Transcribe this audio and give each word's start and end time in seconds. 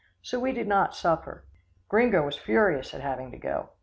So 0.23 0.39
we 0.39 0.51
did 0.51 0.67
not 0.67 0.95
suffer. 0.95 1.45
Gringo 1.87 2.25
was 2.25 2.35
furious 2.35 2.95
at 2.95 3.01
having 3.01 3.29
to 3.33 3.37
go. 3.37 3.69